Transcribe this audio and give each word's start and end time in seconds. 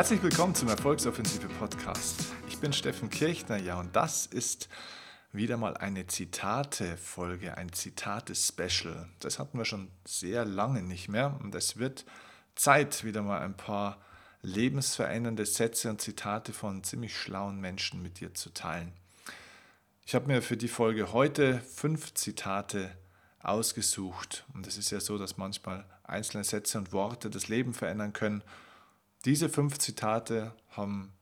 Herzlich 0.00 0.22
willkommen 0.22 0.54
zum 0.54 0.70
Erfolgsoffensive 0.70 1.46
Podcast. 1.58 2.24
Ich 2.48 2.56
bin 2.56 2.72
Steffen 2.72 3.10
Kirchner, 3.10 3.58
ja, 3.58 3.78
und 3.78 3.94
das 3.94 4.24
ist 4.24 4.70
wieder 5.30 5.58
mal 5.58 5.76
eine 5.76 6.06
Zitate-Folge, 6.06 7.58
ein 7.58 7.70
Zitate-Special. 7.70 9.10
Das 9.20 9.38
hatten 9.38 9.58
wir 9.58 9.66
schon 9.66 9.90
sehr 10.06 10.46
lange 10.46 10.80
nicht 10.80 11.10
mehr 11.10 11.38
und 11.42 11.54
es 11.54 11.76
wird 11.76 12.06
Zeit, 12.54 13.04
wieder 13.04 13.20
mal 13.20 13.42
ein 13.42 13.58
paar 13.58 13.98
lebensverändernde 14.40 15.44
Sätze 15.44 15.90
und 15.90 16.00
Zitate 16.00 16.54
von 16.54 16.82
ziemlich 16.82 17.14
schlauen 17.14 17.60
Menschen 17.60 18.00
mit 18.00 18.20
dir 18.20 18.32
zu 18.32 18.54
teilen. 18.54 18.94
Ich 20.06 20.14
habe 20.14 20.28
mir 20.28 20.40
für 20.40 20.56
die 20.56 20.68
Folge 20.68 21.12
heute 21.12 21.60
fünf 21.60 22.14
Zitate 22.14 22.90
ausgesucht. 23.40 24.46
Und 24.54 24.66
es 24.66 24.78
ist 24.78 24.92
ja 24.92 25.00
so, 25.00 25.18
dass 25.18 25.36
manchmal 25.36 25.84
einzelne 26.04 26.44
Sätze 26.44 26.78
und 26.78 26.94
Worte 26.94 27.28
das 27.28 27.48
Leben 27.48 27.74
verändern 27.74 28.14
können. 28.14 28.42
Diese 29.24 29.50
fünf 29.50 29.78
Zitate 29.78 30.54
haben 30.70 31.12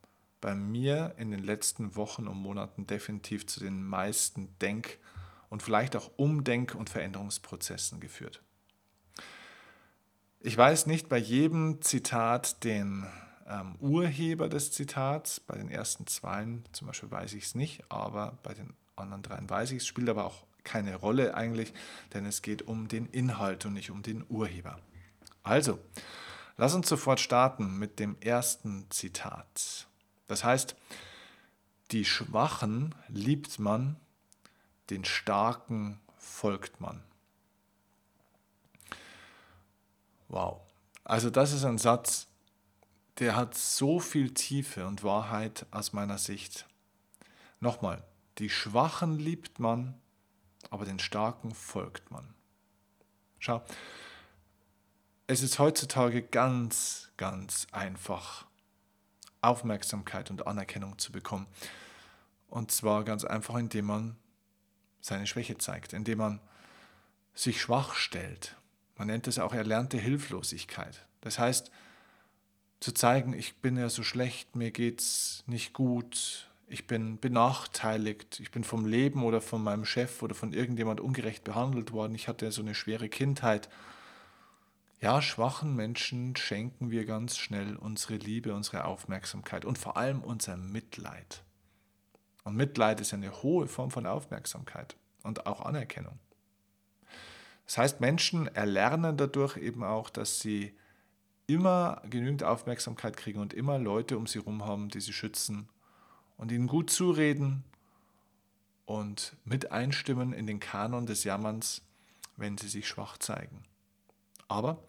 bei 0.41 0.55
mir 0.55 1.15
in 1.19 1.33
den 1.33 1.43
letzten 1.43 1.97
Wochen 1.97 2.29
und 2.29 2.37
Monaten 2.39 2.87
definitiv 2.87 3.47
zu 3.47 3.59
den 3.59 3.83
meisten 3.83 4.57
Denk- 4.61 4.99
und 5.49 5.63
vielleicht 5.63 5.97
auch 5.97 6.11
Umdenk- 6.17 6.77
und 6.77 6.91
Veränderungsprozessen 6.91 7.99
geführt. 7.99 8.41
Ich 10.41 10.57
weiß 10.57 10.87
nicht 10.87 11.09
bei 11.09 11.19
jedem 11.19 11.83
Zitat 11.83 12.63
den 12.63 13.05
ähm, 13.49 13.75
Urheber 13.81 14.49
des 14.49 14.71
Zitats. 14.71 15.41
Bei 15.41 15.57
den 15.57 15.69
ersten 15.69 16.07
zwei 16.07 16.47
zum 16.71 16.87
Beispiel 16.87 17.11
weiß 17.11 17.33
ich 17.33 17.45
es 17.45 17.55
nicht, 17.57 17.83
aber 17.89 18.39
bei 18.45 18.55
den 18.55 18.75
anderen 18.95 19.23
dreien 19.23 19.51
weiß 19.51 19.73
ich 19.73 19.79
es. 19.79 19.87
Spielt 19.89 20.09
aber 20.09 20.25
auch 20.25 20.47
keine 20.63 20.95
Rolle 20.95 21.35
eigentlich, 21.35 21.73
denn 22.15 22.27
es 22.27 22.43
geht 22.43 22.63
um 22.63 22.87
den 22.87 23.07
Inhalt 23.07 23.67
und 23.67 23.73
nicht 23.73 23.91
um 23.91 24.03
den 24.03 24.25
Urheber. 24.29 24.79
Also, 25.43 25.81
lass 26.59 26.75
uns 26.75 26.89
sofort 26.89 27.21
starten 27.21 27.79
mit 27.79 27.99
dem 27.99 28.21
ersten 28.21 28.91
Zitat. 28.91 29.89
Das 30.27 30.45
heißt, 30.45 30.77
die 31.93 32.05
Schwachen 32.05 32.95
liebt 33.09 33.59
man, 33.59 33.97
den 34.91 35.07
Starken 35.07 36.01
folgt 36.19 36.81
man. 36.81 37.03
Wow. 40.29 40.61
Also 41.05 41.31
das 41.31 41.53
ist 41.53 41.65
ein 41.65 41.79
Satz, 41.79 42.27
der 43.19 43.35
hat 43.35 43.57
so 43.57 43.99
viel 43.99 44.35
Tiefe 44.35 44.87
und 44.87 45.03
Wahrheit 45.03 45.65
aus 45.71 45.95
meiner 45.95 46.19
Sicht. 46.19 46.67
Nochmal, 47.61 48.05
die 48.39 48.51
Schwachen 48.51 49.19
liebt 49.19 49.59
man, 49.59 49.95
aber 50.71 50.85
den 50.85 50.99
Starken 50.99 51.55
folgt 51.55 52.11
man. 52.11 52.35
Schau, 53.39 53.65
es 55.29 55.43
ist 55.43 55.59
heutzutage 55.59 56.23
ganz, 56.23 57.11
ganz 57.19 57.67
einfach, 57.71 58.47
Aufmerksamkeit 59.43 60.31
und 60.31 60.47
Anerkennung 60.47 60.99
zu 60.99 61.13
bekommen. 61.13 61.47
Und 62.49 62.71
zwar 62.71 63.05
ganz 63.05 63.25
einfach, 63.25 63.57
indem 63.57 63.85
man 63.85 64.17
seine 65.03 65.27
Schwäche 65.27 65.59
zeigt, 65.59 65.93
indem 65.93 66.19
man 66.19 66.41
sich 67.35 67.61
schwach 67.61 67.95
stellt, 67.95 68.57
man 68.97 69.07
nennt 69.09 69.29
es 69.29 69.39
auch 69.39 69.53
erlernte 69.53 69.99
Hilflosigkeit. 69.99 71.07
Das 71.21 71.39
heißt, 71.39 71.71
zu 72.81 72.93
zeigen, 72.93 73.35
ich 73.35 73.57
bin 73.57 73.77
ja 73.77 73.91
so 73.91 74.03
schlecht, 74.03 74.57
mir 74.57 74.71
geht's 74.71 75.45
nicht 75.47 75.75
gut, 75.75 76.49
ich 76.69 76.87
bin 76.87 77.21
benachteiligt, 77.21 78.41
ich 78.41 78.51
bin 78.51 78.65
vom 78.65 78.87
Leben 78.87 79.23
oder 79.23 79.43
von 79.43 79.63
meinem 79.63 79.85
Chef 79.85 80.23
oder 80.23 80.35
von 80.35 80.55
irgendjemand 80.55 81.01
ungerecht 81.01 81.45
behandelt 81.45 81.93
worden, 81.93 82.15
ich 82.15 82.29
hatte 82.29 82.47
ja 82.47 82.51
so 82.51 82.63
eine 82.63 82.75
schwere 82.75 83.11
Kindheit. 83.11 83.69
Ja, 85.01 85.23
schwachen 85.23 85.77
Menschen 85.77 86.35
schenken 86.35 86.91
wir 86.91 87.05
ganz 87.05 87.37
schnell 87.37 87.77
unsere 87.77 88.17
Liebe, 88.17 88.53
unsere 88.53 88.85
Aufmerksamkeit 88.85 89.65
und 89.65 89.79
vor 89.79 89.97
allem 89.97 90.23
unser 90.23 90.57
Mitleid. 90.57 91.45
Und 92.43 92.57
Mitleid 92.57 93.01
ist 93.01 93.15
eine 93.15 93.43
hohe 93.43 93.69
Form 93.69 93.93
von 93.93 94.07
Aufmerksamkeit 94.07 94.97
und 95.23 95.47
auch 95.47 95.61
Anerkennung. 95.61 96.19
Das 97.65 97.79
heißt, 97.79 98.01
Menschen 98.01 98.49
erlernen 98.49 99.17
dadurch 99.17 99.57
eben 99.57 99.85
auch, 99.85 100.11
dass 100.11 100.41
sie 100.41 100.75
immer 101.47 102.03
genügend 102.11 102.43
Aufmerksamkeit 102.43 103.17
kriegen 103.17 103.39
und 103.39 103.55
immer 103.55 103.79
Leute 103.79 104.19
um 104.19 104.27
sie 104.27 104.41
herum 104.41 104.65
haben, 104.65 104.89
die 104.89 105.01
sie 105.01 105.13
schützen 105.13 105.69
und 106.37 106.51
ihnen 106.51 106.67
gut 106.67 106.91
zureden 106.91 107.63
und 108.85 109.37
mit 109.45 109.71
einstimmen 109.71 110.33
in 110.33 110.49
den 110.49 110.59
Kanon 110.59 111.07
des 111.07 111.23
Jammerns, 111.23 111.83
wenn 112.37 112.59
sie 112.59 112.69
sich 112.69 112.89
schwach 112.89 113.17
zeigen. 113.19 113.68
Aber 114.49 114.83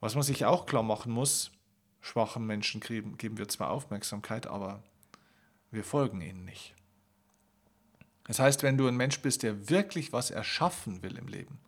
was 0.00 0.14
man 0.14 0.22
sich 0.22 0.44
auch 0.44 0.66
klar 0.66 0.82
machen 0.82 1.12
muss, 1.12 1.50
schwachen 2.00 2.46
Menschen 2.46 2.80
geben 2.80 3.38
wir 3.38 3.48
zwar 3.48 3.70
Aufmerksamkeit, 3.70 4.46
aber 4.46 4.82
wir 5.70 5.84
folgen 5.84 6.20
ihnen 6.20 6.44
nicht. 6.44 6.74
Das 8.24 8.38
heißt, 8.38 8.62
wenn 8.62 8.78
du 8.78 8.86
ein 8.86 8.96
Mensch 8.96 9.20
bist, 9.20 9.42
der 9.42 9.68
wirklich 9.68 10.12
was 10.12 10.30
erschaffen 10.30 11.02
will 11.02 11.16
im 11.16 11.26
Leben, 11.26 11.58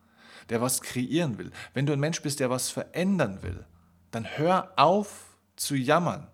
der 0.50 0.60
was 0.60 0.82
kreieren 0.82 1.38
will, 1.38 1.50
wenn 1.72 1.86
du 1.86 1.92
ein 1.92 2.00
Mensch 2.00 2.22
bist, 2.22 2.40
der 2.40 2.50
was 2.50 2.70
verändern 2.70 3.42
will, 3.42 3.64
dann 4.10 4.36
hör 4.36 4.72
auf 4.76 5.36
zu 5.56 5.74
jammern. 5.74 6.28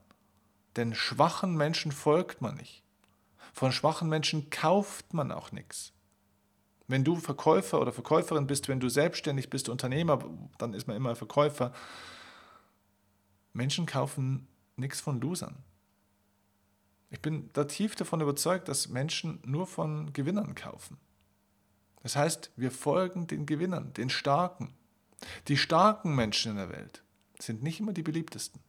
Denn 0.76 0.94
schwachen 0.94 1.56
Menschen 1.56 1.92
folgt 1.92 2.42
man 2.42 2.56
nicht. 2.56 2.82
Von 3.52 3.72
schwachen 3.72 4.08
Menschen 4.08 4.50
kauft 4.50 5.14
man 5.14 5.32
auch 5.32 5.52
nichts. 5.52 5.92
Wenn 6.90 7.04
du 7.04 7.14
Verkäufer 7.14 7.80
oder 7.80 7.92
Verkäuferin 7.92 8.48
bist, 8.48 8.66
wenn 8.66 8.80
du 8.80 8.88
selbstständig 8.88 9.48
bist, 9.48 9.68
Unternehmer, 9.68 10.24
dann 10.58 10.74
ist 10.74 10.88
man 10.88 10.96
immer 10.96 11.14
Verkäufer. 11.14 11.72
Menschen 13.52 13.86
kaufen 13.86 14.48
nichts 14.74 14.98
von 15.00 15.20
Losern. 15.20 15.54
Ich 17.10 17.20
bin 17.20 17.48
da 17.52 17.62
tief 17.62 17.94
davon 17.94 18.20
überzeugt, 18.20 18.66
dass 18.66 18.88
Menschen 18.88 19.38
nur 19.44 19.68
von 19.68 20.12
Gewinnern 20.12 20.56
kaufen. 20.56 20.96
Das 22.02 22.16
heißt, 22.16 22.50
wir 22.56 22.72
folgen 22.72 23.28
den 23.28 23.46
Gewinnern, 23.46 23.92
den 23.92 24.10
Starken. 24.10 24.74
Die 25.46 25.58
starken 25.58 26.16
Menschen 26.16 26.50
in 26.50 26.56
der 26.56 26.70
Welt 26.70 27.04
sind 27.38 27.62
nicht 27.62 27.78
immer 27.78 27.92
die 27.92 28.02
beliebtesten. 28.02 28.60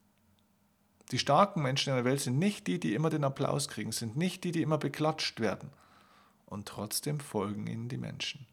Die 1.10 1.18
starken 1.18 1.60
Menschen 1.60 1.90
in 1.90 1.96
der 1.96 2.04
Welt 2.04 2.20
sind 2.20 2.38
nicht 2.38 2.68
die, 2.68 2.78
die 2.78 2.94
immer 2.94 3.10
den 3.10 3.24
Applaus 3.24 3.66
kriegen, 3.66 3.90
sind 3.90 4.16
nicht 4.16 4.44
die, 4.44 4.52
die 4.52 4.62
immer 4.62 4.78
beklatscht 4.78 5.40
werden. 5.40 5.70
Und 6.52 6.68
trotzdem 6.68 7.18
folgen 7.18 7.66
ihnen 7.66 7.88
die 7.88 7.96
Menschen. 7.96 8.46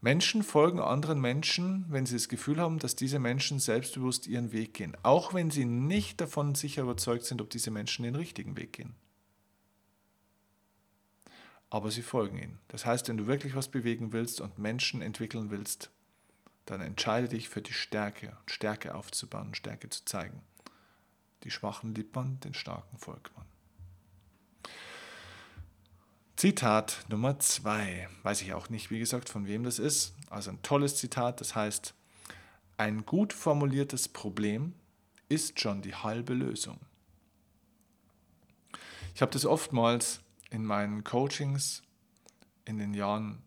Menschen 0.00 0.42
folgen 0.42 0.80
anderen 0.80 1.20
Menschen, 1.20 1.84
wenn 1.88 2.06
sie 2.06 2.14
das 2.14 2.28
Gefühl 2.28 2.60
haben, 2.60 2.78
dass 2.78 2.94
diese 2.94 3.18
Menschen 3.18 3.58
selbstbewusst 3.58 4.26
ihren 4.26 4.52
Weg 4.52 4.74
gehen, 4.74 4.96
auch 5.02 5.34
wenn 5.34 5.50
sie 5.50 5.64
nicht 5.64 6.20
davon 6.20 6.54
sicher 6.54 6.82
überzeugt 6.82 7.24
sind, 7.24 7.40
ob 7.40 7.50
diese 7.50 7.70
Menschen 7.70 8.04
den 8.04 8.14
richtigen 8.14 8.56
Weg 8.56 8.74
gehen 8.74 8.94
aber 11.70 11.90
sie 11.90 12.02
folgen 12.02 12.38
ihnen. 12.38 12.58
Das 12.68 12.86
heißt, 12.86 13.08
wenn 13.08 13.16
du 13.16 13.26
wirklich 13.26 13.54
was 13.54 13.68
bewegen 13.68 14.12
willst 14.12 14.40
und 14.40 14.58
Menschen 14.58 15.02
entwickeln 15.02 15.50
willst, 15.50 15.90
dann 16.64 16.80
entscheide 16.80 17.28
dich 17.28 17.48
für 17.48 17.62
die 17.62 17.72
Stärke, 17.72 18.36
Stärke 18.46 18.94
aufzubauen, 18.94 19.54
Stärke 19.54 19.88
zu 19.88 20.04
zeigen. 20.04 20.42
Die 21.44 21.50
Schwachen 21.50 21.94
liebt 21.94 22.14
man, 22.14 22.40
den 22.40 22.54
Starken 22.54 22.98
folgt 22.98 23.34
man. 23.36 23.46
Zitat 26.38 27.04
Nummer 27.08 27.40
zwei. 27.40 28.08
Weiß 28.22 28.42
ich 28.42 28.54
auch 28.54 28.68
nicht, 28.68 28.92
wie 28.92 29.00
gesagt, 29.00 29.28
von 29.28 29.48
wem 29.48 29.64
das 29.64 29.80
ist. 29.80 30.14
Also 30.30 30.52
ein 30.52 30.62
tolles 30.62 30.94
Zitat, 30.94 31.40
das 31.40 31.56
heißt, 31.56 31.94
ein 32.76 33.04
gut 33.04 33.32
formuliertes 33.32 34.06
Problem 34.06 34.72
ist 35.28 35.58
schon 35.58 35.82
die 35.82 35.96
halbe 35.96 36.34
Lösung. 36.34 36.78
Ich 39.16 39.20
habe 39.20 39.32
das 39.32 39.44
oftmals 39.44 40.20
in 40.50 40.64
meinen 40.64 41.02
Coachings 41.02 41.82
in 42.64 42.78
den 42.78 42.94
Jahren, 42.94 43.42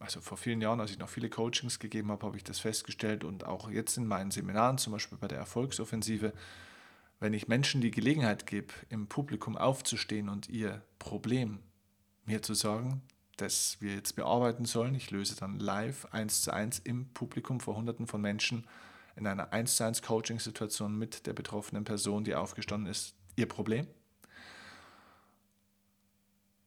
also 0.00 0.20
vor 0.20 0.36
vielen 0.36 0.60
Jahren, 0.60 0.80
als 0.80 0.90
ich 0.90 0.98
noch 0.98 1.10
viele 1.10 1.30
Coachings 1.30 1.78
gegeben 1.78 2.10
habe, 2.10 2.26
habe 2.26 2.36
ich 2.36 2.42
das 2.42 2.58
festgestellt 2.58 3.22
und 3.22 3.46
auch 3.46 3.70
jetzt 3.70 3.96
in 3.98 4.08
meinen 4.08 4.32
Seminaren, 4.32 4.78
zum 4.78 4.92
Beispiel 4.92 5.16
bei 5.16 5.28
der 5.28 5.38
Erfolgsoffensive, 5.38 6.32
wenn 7.20 7.34
ich 7.34 7.46
Menschen 7.46 7.80
die 7.80 7.92
Gelegenheit 7.92 8.48
gebe, 8.48 8.74
im 8.88 9.06
Publikum 9.06 9.56
aufzustehen 9.56 10.28
und 10.28 10.48
ihr 10.48 10.82
Problem 10.98 11.60
mir 12.24 12.42
zu 12.42 12.54
sagen, 12.54 13.02
das 13.36 13.78
wir 13.80 13.94
jetzt 13.94 14.14
bearbeiten 14.14 14.64
sollen, 14.64 14.94
ich 14.94 15.10
löse 15.10 15.36
dann 15.36 15.58
live 15.58 16.06
eins 16.12 16.42
zu 16.42 16.52
eins 16.52 16.78
im 16.78 17.08
Publikum 17.12 17.60
vor 17.60 17.76
Hunderten 17.76 18.06
von 18.06 18.20
Menschen 18.20 18.66
in 19.16 19.26
einer 19.26 19.52
eins 19.52 19.76
zu 19.76 19.84
eins 19.84 20.02
Coaching-Situation 20.02 20.96
mit 20.96 21.26
der 21.26 21.32
betroffenen 21.32 21.84
Person, 21.84 22.24
die 22.24 22.34
aufgestanden 22.34 22.90
ist, 22.90 23.14
ihr 23.36 23.46
Problem. 23.46 23.86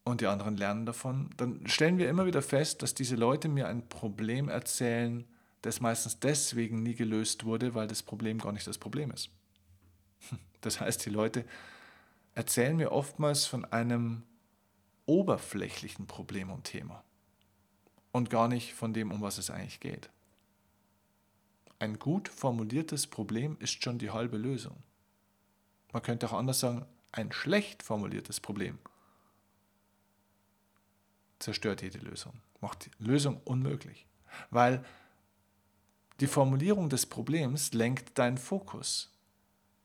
Und 0.03 0.21
die 0.21 0.27
anderen 0.27 0.55
lernen 0.55 0.85
davon, 0.85 1.31
dann 1.37 1.65
stellen 1.65 1.97
wir 1.97 2.07
immer 2.09 2.27
wieder 2.27 2.43
fest, 2.43 2.83
dass 2.83 2.93
diese 2.93 3.15
Leute 3.15 3.49
mir 3.49 3.67
ein 3.67 3.89
Problem 3.89 4.49
erzählen, 4.49 5.25
das 5.63 5.81
meistens 5.81 6.19
deswegen 6.19 6.83
nie 6.83 6.93
gelöst 6.93 7.43
wurde, 7.43 7.73
weil 7.73 7.87
das 7.87 8.03
Problem 8.03 8.37
gar 8.37 8.51
nicht 8.51 8.67
das 8.67 8.77
Problem 8.77 9.11
ist. 9.11 9.29
Das 10.61 10.79
heißt, 10.79 11.05
die 11.05 11.11
Leute 11.11 11.45
erzählen 12.33 12.75
mir 12.75 12.91
oftmals 12.91 13.45
von 13.45 13.65
einem 13.65 14.23
oberflächlichen 15.05 16.07
Problem 16.07 16.49
und 16.49 16.63
Thema 16.65 17.03
und 18.11 18.29
gar 18.29 18.47
nicht 18.47 18.73
von 18.73 18.93
dem, 18.93 19.11
um 19.11 19.21
was 19.21 19.37
es 19.37 19.49
eigentlich 19.49 19.79
geht. 19.79 20.09
ein 21.79 21.99
gut 21.99 22.29
formuliertes 22.29 23.07
Problem 23.07 23.57
ist 23.59 23.83
schon 23.83 23.97
die 23.97 24.11
halbe 24.11 24.37
Lösung. 24.37 24.81
Man 25.91 26.01
könnte 26.01 26.27
auch 26.27 26.33
anders 26.33 26.59
sagen, 26.59 26.85
ein 27.11 27.31
schlecht 27.31 27.83
formuliertes 27.83 28.39
Problem 28.39 28.79
zerstört 31.39 31.81
jede 31.81 31.99
Lösung, 31.99 32.33
macht 32.61 32.85
die 32.85 33.03
Lösung 33.03 33.41
unmöglich, 33.43 34.07
weil 34.49 34.83
die 36.19 36.27
Formulierung 36.27 36.89
des 36.89 37.05
Problems 37.05 37.73
lenkt 37.73 38.17
deinen 38.17 38.37
Fokus. 38.37 39.11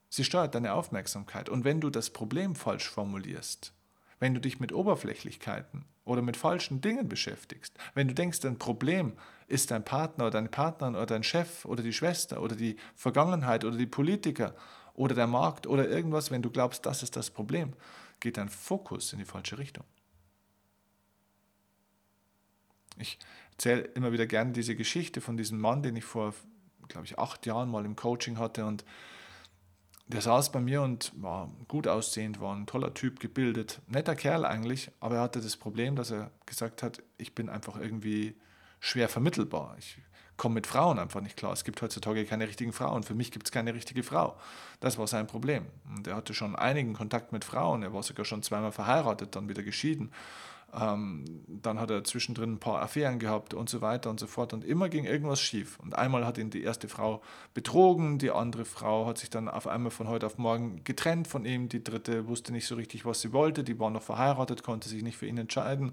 Sie 0.09 0.25
steuert 0.25 0.55
deine 0.55 0.75
Aufmerksamkeit. 0.75 1.49
Und 1.49 1.65
wenn 1.65 1.81
du 1.81 1.91
das 1.91 2.11
Problem 2.11 2.55
falsch 2.55 2.89
formulierst, 2.89 3.73
wenn 4.21 4.35
du 4.35 4.41
dich 4.41 4.61
mit 4.61 4.73
Oberflächlichkeiten 4.73 5.87
oder 6.05 6.23
mit 6.23 6.37
falschen 6.37 6.81
Dingen 6.81 7.09
beschäftigst, 7.09 7.77
wenn 7.95 8.07
du 8.07 8.15
denkst, 8.15 8.41
dein 8.41 8.59
Problem 8.59 9.15
ist 9.49 9.71
dein 9.71 9.85
Partner 9.85 10.25
oder 10.25 10.33
deine 10.33 10.49
Partnerin 10.49 10.95
oder 10.95 11.07
dein 11.07 11.25
Chef 11.25 11.65
oder 11.65 11.83
die 11.83 11.93
Schwester 11.93 12.41
oder 12.43 12.55
die 12.55 12.77
Vergangenheit 12.95 13.65
oder 13.65 13.77
die 13.77 13.87
Politiker 13.87 14.55
oder 14.95 15.15
der 15.15 15.27
Markt 15.27 15.67
oder 15.67 15.89
irgendwas, 15.89 16.31
wenn 16.31 16.43
du 16.43 16.51
glaubst, 16.51 16.87
das 16.87 17.03
ist 17.03 17.17
das 17.17 17.31
Problem, 17.31 17.73
geht 18.21 18.37
dein 18.37 18.51
Fokus 18.51 19.13
in 19.13 19.19
die 19.19 19.25
falsche 19.25 19.59
Richtung. 19.59 19.85
Ich 22.99 23.19
erzähle 23.53 23.81
immer 23.81 24.13
wieder 24.13 24.27
gerne 24.27 24.53
diese 24.53 24.77
Geschichte 24.77 25.23
von 25.23 25.39
diesem 25.39 25.59
Mann, 25.59 25.83
den 25.83 25.97
ich 25.97 26.05
vor, 26.05 26.35
glaube 26.89 27.07
ich, 27.07 27.19
acht 27.19 27.47
Jahren 27.47 27.71
mal 27.71 27.87
im 27.87 27.97
Coaching 27.97 28.39
hatte 28.39 28.67
und 28.67 28.85
der 30.11 30.21
saß 30.21 30.53
bei 30.53 30.61
mir 30.61 30.83
und 30.83 31.13
war 31.17 31.51
gut 31.69 31.87
aussehend, 31.87 32.41
war 32.41 32.55
ein 32.55 32.67
toller 32.67 32.95
Typ, 32.95 33.21
gebildet, 33.21 33.81
netter 33.87 34.17
Kerl 34.17 34.45
eigentlich, 34.45 34.91
aber 35.01 35.17
er 35.17 35.23
hatte 35.23 35.41
das 35.41 35.57
Problem, 35.57 35.97
dass 35.97 36.11
er 36.11 36.31
gesagt 36.47 36.83
hat, 36.83 37.03
ich 37.17 37.35
bin 37.35 37.49
einfach 37.49 37.79
irgendwie 37.79 38.35
schwer 38.81 39.09
vermittelbar. 39.09 39.77
Ich 39.79 39.99
komme 40.37 40.55
mit 40.55 40.67
Frauen 40.67 40.99
einfach 40.99 41.21
nicht 41.21 41.37
klar. 41.37 41.53
Es 41.53 41.65
gibt 41.65 41.83
heutzutage 41.83 42.25
keine 42.25 42.49
richtigen 42.49 42.73
Frauen. 42.73 43.03
Für 43.03 43.15
mich 43.15 43.31
gibt 43.31 43.47
es 43.47 43.53
keine 43.53 43.75
richtige 43.75 44.03
Frau. 44.03 44.37
Das 44.81 44.97
war 44.97 45.07
sein 45.07 45.27
Problem. 45.27 45.67
Und 45.95 46.07
er 46.07 46.17
hatte 46.17 46.33
schon 46.33 46.57
einigen 46.57 46.95
Kontakt 46.95 47.31
mit 47.33 47.45
Frauen. 47.45 47.83
Er 47.83 47.93
war 47.93 48.03
sogar 48.03 48.25
schon 48.25 48.43
zweimal 48.43 48.73
verheiratet, 48.73 49.37
dann 49.37 49.51
wieder 49.51 49.63
geschieden. 49.63 50.13
Ähm, 50.79 51.25
dann 51.49 51.81
hat 51.81 51.91
er 51.91 52.05
zwischendrin 52.05 52.53
ein 52.53 52.59
paar 52.59 52.81
Affären 52.81 53.19
gehabt 53.19 53.55
und 53.55 53.69
so 53.69 53.81
weiter 53.81 54.11
und 54.11 54.21
so 54.21 54.27
fort. 54.27 54.53
Und 54.53 54.65
immer 54.65 54.89
ging 54.89 55.05
irgendwas 55.05 55.41
schief. 55.41 55.79
Und 55.81 55.97
einmal 55.97 56.27
hat 56.27 56.39
ihn 56.39 56.51
die 56.51 56.63
erste 56.63 56.89
Frau 56.89 57.23
betrogen, 57.55 58.19
die 58.19 58.31
andere 58.31 58.65
Frau 58.65 59.07
hat 59.07 59.19
sich 59.19 59.31
dann 59.31 59.49
auf 59.49 59.67
einmal 59.67 59.91
von 59.91 60.09
heute 60.09 60.27
auf 60.27 60.39
morgen 60.39 60.83
getrennt 60.85 61.29
von 61.29 61.45
ihm. 61.45 61.69
Die 61.69 61.83
dritte 61.83 62.29
wusste 62.29 62.53
nicht 62.53 62.67
so 62.67 62.77
richtig, 62.77 63.05
was 63.05 63.21
sie 63.21 63.33
wollte. 63.33 63.65
Die 63.65 63.79
war 63.79 63.91
noch 63.91 64.03
verheiratet, 64.03 64.63
konnte 64.63 64.89
sich 64.89 65.03
nicht 65.03 65.17
für 65.17 65.27
ihn 65.27 65.39
entscheiden. 65.39 65.93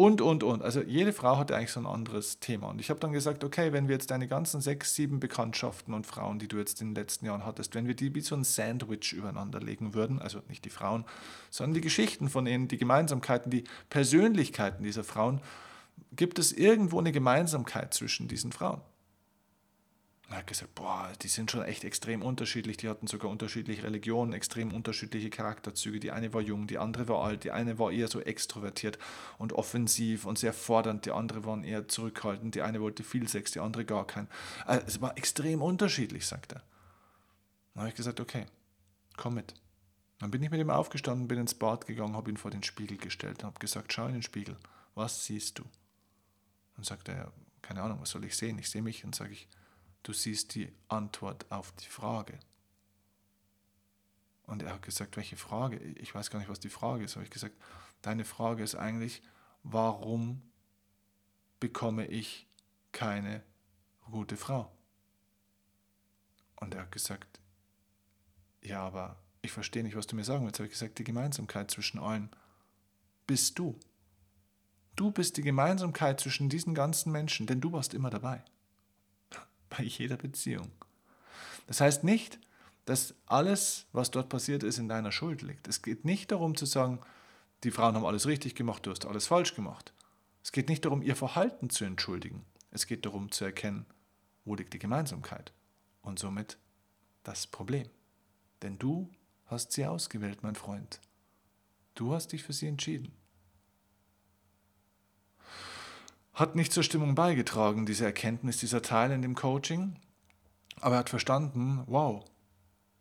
Und, 0.00 0.20
und, 0.20 0.44
und. 0.44 0.62
Also 0.62 0.80
jede 0.80 1.12
Frau 1.12 1.38
hatte 1.38 1.56
eigentlich 1.56 1.72
so 1.72 1.80
ein 1.80 1.86
anderes 1.86 2.38
Thema. 2.38 2.68
Und 2.68 2.80
ich 2.80 2.88
habe 2.88 3.00
dann 3.00 3.10
gesagt, 3.10 3.42
okay, 3.42 3.72
wenn 3.72 3.88
wir 3.88 3.96
jetzt 3.96 4.12
deine 4.12 4.28
ganzen 4.28 4.60
sechs, 4.60 4.94
sieben 4.94 5.18
Bekanntschaften 5.18 5.92
und 5.92 6.06
Frauen, 6.06 6.38
die 6.38 6.46
du 6.46 6.56
jetzt 6.56 6.80
in 6.80 6.90
den 6.90 6.94
letzten 6.94 7.26
Jahren 7.26 7.44
hattest, 7.44 7.74
wenn 7.74 7.88
wir 7.88 7.96
die 7.96 8.14
wie 8.14 8.20
so 8.20 8.36
ein 8.36 8.44
Sandwich 8.44 9.12
übereinander 9.12 9.58
legen 9.58 9.94
würden, 9.94 10.20
also 10.20 10.40
nicht 10.46 10.64
die 10.64 10.70
Frauen, 10.70 11.04
sondern 11.50 11.74
die 11.74 11.80
Geschichten 11.80 12.28
von 12.28 12.46
ihnen, 12.46 12.68
die 12.68 12.78
Gemeinsamkeiten, 12.78 13.50
die 13.50 13.64
Persönlichkeiten 13.90 14.84
dieser 14.84 15.02
Frauen, 15.02 15.40
gibt 16.12 16.38
es 16.38 16.52
irgendwo 16.52 17.00
eine 17.00 17.10
Gemeinsamkeit 17.10 17.92
zwischen 17.92 18.28
diesen 18.28 18.52
Frauen? 18.52 18.80
Er 20.30 20.38
hat 20.38 20.46
gesagt, 20.46 20.74
boah, 20.74 21.10
die 21.22 21.28
sind 21.28 21.50
schon 21.50 21.62
echt 21.62 21.84
extrem 21.84 22.20
unterschiedlich. 22.20 22.76
Die 22.76 22.88
hatten 22.88 23.06
sogar 23.06 23.30
unterschiedliche 23.30 23.82
Religionen, 23.82 24.34
extrem 24.34 24.74
unterschiedliche 24.74 25.30
Charakterzüge. 25.30 26.00
Die 26.00 26.10
eine 26.10 26.34
war 26.34 26.42
jung, 26.42 26.66
die 26.66 26.76
andere 26.76 27.08
war 27.08 27.24
alt, 27.24 27.44
die 27.44 27.50
eine 27.50 27.78
war 27.78 27.90
eher 27.90 28.08
so 28.08 28.20
extrovertiert 28.20 28.98
und 29.38 29.54
offensiv 29.54 30.26
und 30.26 30.38
sehr 30.38 30.52
fordernd, 30.52 31.06
die 31.06 31.12
andere 31.12 31.46
waren 31.46 31.64
eher 31.64 31.88
zurückhaltend, 31.88 32.54
die 32.54 32.60
eine 32.60 32.82
wollte 32.82 33.04
viel 33.04 33.26
Sex, 33.26 33.52
die 33.52 33.60
andere 33.60 33.86
gar 33.86 34.06
keinen. 34.06 34.28
Also 34.66 34.86
es 34.86 35.00
war 35.00 35.16
extrem 35.16 35.62
unterschiedlich, 35.62 36.26
sagt 36.26 36.52
er. 36.52 36.62
Dann 37.72 37.82
habe 37.82 37.88
ich 37.88 37.96
gesagt, 37.96 38.20
okay, 38.20 38.44
komm 39.16 39.34
mit. 39.34 39.54
Dann 40.18 40.30
bin 40.30 40.42
ich 40.42 40.50
mit 40.50 40.60
ihm 40.60 40.68
aufgestanden, 40.68 41.26
bin 41.26 41.38
ins 41.38 41.54
Bad 41.54 41.86
gegangen, 41.86 42.16
habe 42.16 42.30
ihn 42.30 42.36
vor 42.36 42.50
den 42.50 42.62
Spiegel 42.62 42.98
gestellt 42.98 43.38
und 43.38 43.44
habe 43.44 43.60
gesagt, 43.60 43.94
schau 43.94 44.06
in 44.06 44.14
den 44.14 44.22
Spiegel, 44.22 44.56
was 44.94 45.24
siehst 45.24 45.58
du? 45.58 45.64
Dann 46.74 46.84
sagt 46.84 47.08
er, 47.08 47.32
keine 47.62 47.80
Ahnung, 47.82 47.98
was 48.00 48.10
soll 48.10 48.24
ich 48.24 48.36
sehen? 48.36 48.58
Ich 48.58 48.68
sehe 48.68 48.82
mich 48.82 49.04
und 49.04 49.14
sage 49.14 49.32
ich, 49.32 49.48
du 50.08 50.14
siehst 50.14 50.54
die 50.54 50.72
Antwort 50.88 51.44
auf 51.52 51.70
die 51.72 51.86
Frage. 51.86 52.38
Und 54.46 54.62
er 54.62 54.72
hat 54.72 54.82
gesagt, 54.82 55.18
welche 55.18 55.36
Frage? 55.36 55.76
Ich 55.76 56.14
weiß 56.14 56.30
gar 56.30 56.38
nicht, 56.38 56.48
was 56.48 56.60
die 56.60 56.70
Frage 56.70 57.04
ist. 57.04 57.16
Habe 57.16 57.24
ich 57.24 57.30
gesagt, 57.30 57.54
deine 58.00 58.24
Frage 58.24 58.62
ist 58.62 58.74
eigentlich, 58.74 59.22
warum 59.64 60.40
bekomme 61.60 62.06
ich 62.06 62.46
keine 62.92 63.42
gute 64.10 64.38
Frau? 64.38 64.72
Und 66.56 66.74
er 66.74 66.82
hat 66.82 66.92
gesagt, 66.92 67.38
ja, 68.62 68.80
aber 68.80 69.18
ich 69.42 69.52
verstehe 69.52 69.82
nicht, 69.82 69.94
was 69.94 70.06
du 70.06 70.16
mir 70.16 70.24
sagen 70.24 70.46
willst. 70.46 70.58
Habe 70.58 70.68
ich 70.68 70.72
gesagt, 70.72 70.98
die 70.98 71.04
Gemeinsamkeit 71.04 71.70
zwischen 71.70 71.98
allen 71.98 72.30
bist 73.26 73.58
du. 73.58 73.78
Du 74.96 75.10
bist 75.10 75.36
die 75.36 75.42
Gemeinsamkeit 75.42 76.18
zwischen 76.18 76.48
diesen 76.48 76.74
ganzen 76.74 77.12
Menschen, 77.12 77.46
denn 77.46 77.60
du 77.60 77.72
warst 77.72 77.92
immer 77.92 78.08
dabei 78.08 78.42
bei 79.68 79.82
jeder 79.84 80.16
Beziehung. 80.16 80.70
Das 81.66 81.80
heißt 81.80 82.04
nicht, 82.04 82.38
dass 82.84 83.14
alles, 83.26 83.86
was 83.92 84.10
dort 84.10 84.30
passiert 84.30 84.62
ist, 84.62 84.78
in 84.78 84.88
deiner 84.88 85.12
Schuld 85.12 85.42
liegt. 85.42 85.68
Es 85.68 85.82
geht 85.82 86.04
nicht 86.04 86.32
darum 86.32 86.56
zu 86.56 86.64
sagen, 86.64 87.00
die 87.64 87.70
Frauen 87.70 87.94
haben 87.94 88.06
alles 88.06 88.26
richtig 88.26 88.54
gemacht, 88.54 88.86
du 88.86 88.90
hast 88.90 89.04
alles 89.04 89.26
falsch 89.26 89.54
gemacht. 89.54 89.92
Es 90.42 90.52
geht 90.52 90.68
nicht 90.68 90.84
darum, 90.84 91.02
ihr 91.02 91.16
Verhalten 91.16 91.68
zu 91.68 91.84
entschuldigen. 91.84 92.44
Es 92.70 92.86
geht 92.86 93.04
darum 93.04 93.30
zu 93.30 93.44
erkennen, 93.44 93.84
wo 94.44 94.54
liegt 94.54 94.72
die 94.72 94.78
Gemeinsamkeit 94.78 95.52
und 96.00 96.18
somit 96.18 96.56
das 97.24 97.46
Problem. 97.46 97.88
Denn 98.62 98.78
du 98.78 99.10
hast 99.46 99.72
sie 99.72 99.84
ausgewählt, 99.84 100.42
mein 100.42 100.54
Freund. 100.54 101.00
Du 101.94 102.14
hast 102.14 102.32
dich 102.32 102.42
für 102.42 102.52
sie 102.52 102.68
entschieden. 102.68 103.12
Hat 106.38 106.54
nicht 106.54 106.72
zur 106.72 106.84
Stimmung 106.84 107.16
beigetragen, 107.16 107.84
diese 107.84 108.04
Erkenntnis, 108.04 108.58
dieser 108.58 108.80
Teil 108.80 109.10
in 109.10 109.22
dem 109.22 109.34
Coaching. 109.34 109.96
Aber 110.80 110.94
er 110.94 111.00
hat 111.00 111.10
verstanden, 111.10 111.82
wow, 111.86 112.24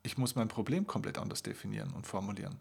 ich 0.02 0.18
muss 0.18 0.36
mein 0.36 0.48
Problem 0.48 0.88
komplett 0.88 1.20
anders 1.20 1.44
definieren 1.44 1.94
und 1.94 2.08
formulieren. 2.08 2.58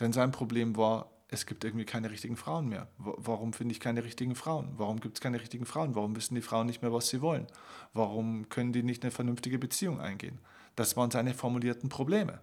Denn 0.00 0.12
sein 0.12 0.32
Problem 0.32 0.76
war, 0.76 1.10
es 1.28 1.46
gibt 1.46 1.62
irgendwie 1.62 1.84
keine 1.84 2.10
richtigen 2.10 2.36
Frauen 2.36 2.68
mehr. 2.68 2.88
Warum 2.96 3.52
finde 3.52 3.72
ich 3.72 3.80
keine 3.80 4.02
richtigen 4.02 4.34
Frauen? 4.34 4.72
Warum 4.76 4.98
gibt 4.98 5.18
es 5.18 5.20
keine 5.20 5.40
richtigen 5.40 5.66
Frauen? 5.66 5.94
Warum 5.94 6.16
wissen 6.16 6.34
die 6.34 6.40
Frauen 6.40 6.66
nicht 6.66 6.82
mehr, 6.82 6.92
was 6.92 7.08
sie 7.08 7.20
wollen? 7.20 7.46
Warum 7.92 8.48
können 8.48 8.72
die 8.72 8.82
nicht 8.82 9.04
eine 9.04 9.12
vernünftige 9.12 9.58
Beziehung 9.58 10.00
eingehen? 10.00 10.40
Das 10.74 10.96
waren 10.96 11.12
seine 11.12 11.34
formulierten 11.34 11.90
Probleme. 11.90 12.40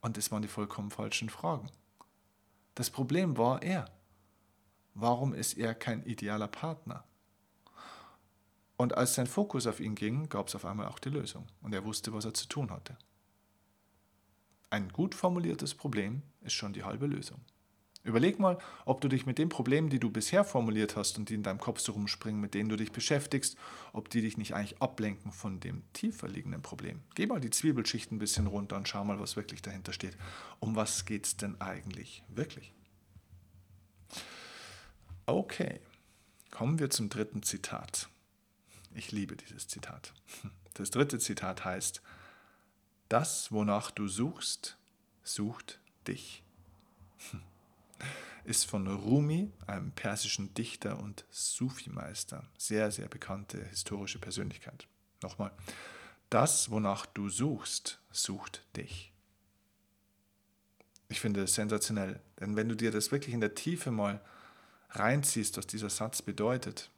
Und 0.00 0.16
es 0.16 0.32
waren 0.32 0.42
die 0.42 0.48
vollkommen 0.48 0.90
falschen 0.90 1.28
Fragen. 1.28 1.68
Das 2.74 2.88
Problem 2.88 3.36
war 3.36 3.62
er. 3.62 3.90
Warum 4.94 5.34
ist 5.34 5.54
er 5.54 5.74
kein 5.74 6.04
idealer 6.04 6.48
Partner? 6.48 7.04
Und 8.76 8.96
als 8.96 9.14
sein 9.14 9.26
Fokus 9.26 9.66
auf 9.66 9.80
ihn 9.80 9.94
ging, 9.94 10.28
gab 10.28 10.48
es 10.48 10.54
auf 10.54 10.64
einmal 10.64 10.86
auch 10.86 10.98
die 10.98 11.10
Lösung 11.10 11.46
und 11.62 11.72
er 11.72 11.84
wusste, 11.84 12.12
was 12.12 12.24
er 12.24 12.34
zu 12.34 12.46
tun 12.48 12.70
hatte. 12.70 12.96
Ein 14.70 14.88
gut 14.88 15.14
formuliertes 15.14 15.74
Problem 15.74 16.22
ist 16.42 16.54
schon 16.54 16.72
die 16.72 16.84
halbe 16.84 17.06
Lösung. 17.06 17.40
Überleg 18.04 18.38
mal, 18.38 18.58
ob 18.84 19.00
du 19.00 19.08
dich 19.08 19.24
mit 19.24 19.38
den 19.38 19.48
Problemen, 19.48 19.88
die 19.88 19.98
du 19.98 20.10
bisher 20.10 20.44
formuliert 20.44 20.94
hast 20.94 21.16
und 21.16 21.30
die 21.30 21.34
in 21.34 21.42
deinem 21.42 21.58
Kopf 21.58 21.80
so 21.80 21.92
rumspringen, 21.92 22.38
mit 22.38 22.52
denen 22.52 22.68
du 22.68 22.76
dich 22.76 22.92
beschäftigst, 22.92 23.56
ob 23.94 24.10
die 24.10 24.20
dich 24.20 24.36
nicht 24.36 24.54
eigentlich 24.54 24.82
ablenken 24.82 25.32
von 25.32 25.58
dem 25.58 25.90
tiefer 25.94 26.28
liegenden 26.28 26.60
Problem. 26.60 27.00
Geh 27.14 27.26
mal 27.26 27.40
die 27.40 27.48
Zwiebelschicht 27.48 28.12
ein 28.12 28.18
bisschen 28.18 28.46
runter 28.46 28.76
und 28.76 28.88
schau 28.88 29.04
mal, 29.04 29.18
was 29.20 29.36
wirklich 29.36 29.62
dahinter 29.62 29.94
steht. 29.94 30.18
Um 30.60 30.76
was 30.76 31.06
geht 31.06 31.24
es 31.24 31.38
denn 31.38 31.58
eigentlich 31.62 32.22
wirklich? 32.28 32.73
Okay, 35.26 35.80
kommen 36.50 36.78
wir 36.78 36.90
zum 36.90 37.08
dritten 37.08 37.42
Zitat. 37.42 38.10
Ich 38.94 39.10
liebe 39.10 39.36
dieses 39.36 39.66
Zitat. 39.68 40.12
Das 40.74 40.90
dritte 40.90 41.18
Zitat 41.18 41.64
heißt, 41.64 42.02
das, 43.08 43.50
wonach 43.50 43.90
du 43.90 44.06
suchst, 44.06 44.76
sucht 45.22 45.78
dich. 46.06 46.42
Ist 48.44 48.66
von 48.66 48.86
Rumi, 48.86 49.50
einem 49.66 49.92
persischen 49.92 50.52
Dichter 50.52 50.98
und 50.98 51.24
Sufi-Meister, 51.30 52.46
sehr, 52.58 52.90
sehr 52.90 53.08
bekannte 53.08 53.64
historische 53.64 54.18
Persönlichkeit. 54.18 54.86
Nochmal, 55.22 55.52
das, 56.28 56.70
wonach 56.70 57.06
du 57.06 57.30
suchst, 57.30 57.98
sucht 58.10 58.66
dich. 58.76 59.10
Ich 61.08 61.20
finde 61.20 61.44
es 61.44 61.54
sensationell, 61.54 62.20
denn 62.40 62.56
wenn 62.56 62.68
du 62.68 62.74
dir 62.74 62.90
das 62.90 63.10
wirklich 63.10 63.32
in 63.32 63.40
der 63.40 63.54
Tiefe 63.54 63.90
mal 63.90 64.20
reinziehst, 64.90 65.56
was 65.56 65.66
dieser 65.66 65.90
Satz 65.90 66.22
bedeutet, 66.22 66.90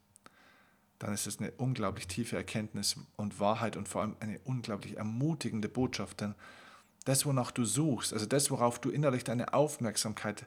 dann 0.99 1.13
ist 1.13 1.27
es 1.27 1.39
eine 1.39 1.51
unglaublich 1.51 2.07
tiefe 2.07 2.35
Erkenntnis 2.35 2.95
und 3.15 3.39
Wahrheit 3.39 3.77
und 3.77 3.87
vor 3.87 4.01
allem 4.01 4.15
eine 4.19 4.39
unglaublich 4.45 4.97
ermutigende 4.97 5.69
Botschaft. 5.69 6.21
Denn 6.21 6.35
das, 7.05 7.25
wonach 7.25 7.51
du 7.51 7.65
suchst, 7.65 8.13
also 8.13 8.25
das, 8.25 8.49
worauf 8.51 8.79
du 8.79 8.89
innerlich 8.89 9.23
deine 9.23 9.53
Aufmerksamkeit 9.53 10.45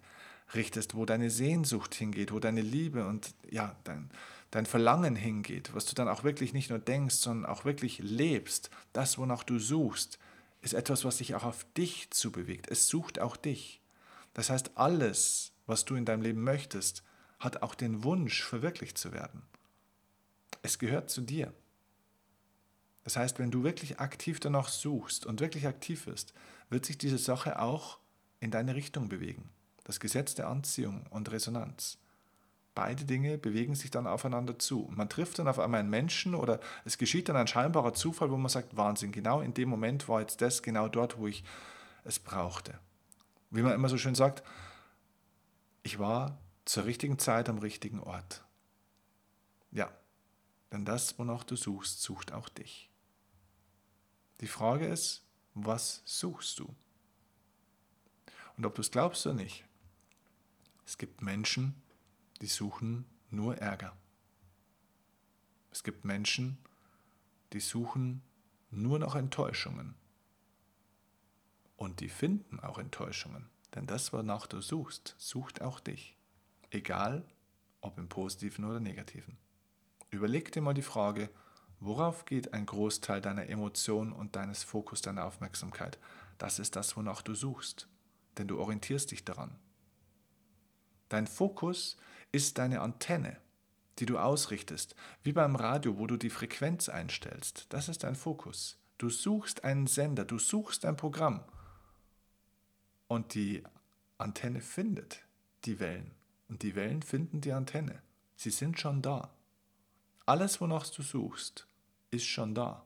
richtest, 0.55 0.97
wo 0.97 1.07
deine 1.07 1.31
Sehnsucht 1.31 1.95
hingeht, 1.95 2.33
wo 2.33 2.41
deine 2.41 2.63
Liebe 2.63 3.07
und 3.07 3.35
ja, 3.49 3.77
dein, 3.85 4.11
dein 4.51 4.67
Verlangen 4.67 5.15
hingeht, 5.15 5.75
was 5.75 5.87
du 5.87 5.95
dann 5.95 6.09
auch 6.09 6.25
wirklich 6.25 6.53
nicht 6.53 6.71
nur 6.71 6.81
denkst, 6.81 7.17
sondern 7.17 7.51
auch 7.51 7.65
wirklich 7.65 7.99
lebst, 8.01 8.71
das, 8.93 9.19
wonach 9.19 9.45
du 9.45 9.59
suchst, 9.59 10.19
ist 10.63 10.75
etwas, 10.75 11.05
was 11.05 11.19
sich 11.19 11.35
auch 11.35 11.45
auf 11.45 11.65
dich 11.77 12.11
zubewegt. 12.11 12.69
Es 12.69 12.89
sucht 12.89 13.21
auch 13.21 13.37
dich. 13.37 13.81
Das 14.35 14.51
heißt, 14.51 14.73
alles, 14.75 15.53
was 15.67 15.85
du 15.85 15.95
in 15.95 16.05
deinem 16.05 16.23
Leben 16.23 16.43
möchtest, 16.43 17.03
hat 17.41 17.63
auch 17.63 17.75
den 17.75 18.05
Wunsch, 18.05 18.43
verwirklicht 18.43 18.99
zu 18.99 19.13
werden. 19.13 19.43
Es 20.63 20.79
gehört 20.79 21.11
zu 21.11 21.23
dir. 21.23 21.53
Das 23.03 23.17
heißt, 23.17 23.39
wenn 23.39 23.51
du 23.51 23.65
wirklich 23.65 23.99
aktiv 23.99 24.41
danach 24.41 24.69
suchst 24.69 25.25
und 25.27 25.41
wirklich 25.41 25.67
aktiv 25.67 26.07
wirst, 26.07 26.35
wird 26.69 26.85
sich 26.85 26.99
diese 26.99 27.19
Sache 27.19 27.59
auch 27.59 27.99
in 28.41 28.51
deine 28.51 28.75
Richtung 28.75 29.09
bewegen. 29.09 29.49
Das 29.85 30.01
Gesetz 30.01 30.35
der 30.35 30.49
Anziehung 30.49 31.07
und 31.11 31.33
Resonanz. 31.33 31.99
Beide 32.75 33.05
Dinge 33.05 33.37
bewegen 33.37 33.75
sich 33.75 33.91
dann 33.91 34.07
aufeinander 34.07 34.59
zu. 34.59 34.89
man 34.95 35.09
trifft 35.09 35.39
dann 35.39 35.49
auf 35.49 35.59
einmal 35.59 35.81
einen 35.81 35.91
Menschen 35.91 36.35
oder 36.35 36.61
es 36.85 36.99
geschieht 36.99 37.29
dann 37.29 37.37
ein 37.37 37.49
scheinbarer 37.49 37.95
Zufall, 37.95 38.31
wo 38.31 38.37
man 38.37 38.49
sagt, 38.49 38.77
Wahnsinn, 38.77 39.13
genau 39.13 39.41
in 39.41 39.55
dem 39.55 39.69
Moment 39.69 40.09
war 40.09 40.21
jetzt 40.21 40.41
das 40.41 40.63
genau 40.63 40.89
dort, 40.89 41.19
wo 41.19 41.27
ich 41.27 41.43
es 42.05 42.19
brauchte. 42.19 42.79
Wie 43.51 43.63
man 43.63 43.73
immer 43.73 43.89
so 43.89 43.99
schön 43.99 44.15
sagt, 44.15 44.45
ich 45.83 45.99
war 45.99 46.39
zur 46.71 46.85
richtigen 46.85 47.19
Zeit 47.19 47.49
am 47.49 47.59
richtigen 47.59 47.99
Ort. 47.99 48.45
Ja, 49.73 49.93
denn 50.71 50.85
das, 50.85 51.19
wonach 51.19 51.43
du 51.43 51.57
suchst, 51.57 52.01
sucht 52.01 52.31
auch 52.31 52.49
dich. 52.49 52.89
Die 54.41 54.47
Frage 54.47 54.87
ist, 54.87 55.25
was 55.55 56.01
suchst 56.05 56.61
du? 56.61 56.73
Und 58.57 58.67
ob 58.67 58.77
du 58.77 58.83
es 58.83 58.93
glaubst 58.93 59.27
oder 59.27 59.35
nicht, 59.35 59.65
es 60.87 60.97
gibt 60.97 61.23
Menschen, 61.23 61.75
die 62.41 62.47
suchen 62.47 63.05
nur 63.31 63.57
Ärger. 63.59 63.97
Es 65.73 65.83
gibt 65.83 66.05
Menschen, 66.05 66.57
die 67.53 67.59
suchen 67.59 68.23
nur 68.71 69.01
nach 69.01 69.17
Enttäuschungen. 69.17 69.97
Und 71.77 71.99
die 71.99 72.09
finden 72.09 72.61
auch 72.61 72.79
Enttäuschungen. 72.79 73.51
Denn 73.75 73.89
das, 73.89 74.13
wonach 74.13 74.47
du 74.47 74.61
suchst, 74.61 75.17
sucht 75.19 75.63
auch 75.63 75.81
dich. 75.81 76.17
Egal, 76.71 77.25
ob 77.81 77.99
im 77.99 78.09
positiven 78.09 78.65
oder 78.65 78.81
negativen. 78.81 79.37
Überleg 80.11 80.53
dir 80.53 80.63
mal 80.63 80.75
die 80.75 80.83
Frage, 80.83 81.31
worauf 81.81 82.25
geht 82.25 82.53
ein 82.53 82.67
Großteil 82.67 83.21
deiner 83.21 83.49
Emotionen 83.49 84.13
und 84.13 84.37
deines 84.37 84.63
Fokus, 84.63 85.03
deiner 85.03 85.25
Aufmerksamkeit? 85.25 85.99
Das 86.39 86.59
ist 86.59 86.77
das, 86.77 86.97
wonach 86.97 87.23
du 87.23 87.35
suchst. 87.35 87.89
Denn 88.39 88.49
du 88.49 88.59
orientierst 88.59 89.11
dich 89.11 89.25
daran. 89.25 89.59
Dein 91.09 91.27
Fokus 91.27 91.97
ist 92.33 92.59
deine 92.59 92.81
Antenne, 92.81 93.37
die 93.99 94.07
du 94.07 94.19
ausrichtest, 94.19 94.95
wie 95.23 95.33
beim 95.33 95.57
Radio, 95.57 95.99
wo 95.99 96.07
du 96.07 96.17
die 96.17 96.31
Frequenz 96.31 96.89
einstellst. 96.89 97.67
Das 97.71 97.89
ist 97.89 98.05
dein 98.05 98.15
Fokus. 98.15 98.79
Du 98.99 99.11
suchst 99.11 99.65
einen 99.65 99.87
Sender, 99.87 100.25
du 100.25 100.39
suchst 100.39 100.85
ein 100.85 100.97
Programm. 100.97 101.43
Und 103.09 103.35
die 103.35 103.65
Antenne 104.19 104.61
findet 104.61 105.25
die 105.65 105.81
Wellen. 105.81 106.15
Und 106.51 106.63
die 106.63 106.75
Wellen 106.75 107.01
finden 107.03 107.41
die 107.41 107.53
Antenne. 107.53 108.03
Sie 108.35 108.51
sind 108.51 108.81
schon 108.81 109.03
da. 109.03 109.31
Alles, 110.27 110.61
wonach 110.61 110.87
du 110.89 111.03
suchst, 111.03 111.67
ist 112.11 112.27
schon 112.27 112.57
da. 112.57 112.85